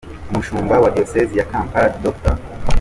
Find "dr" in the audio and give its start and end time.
2.03-2.35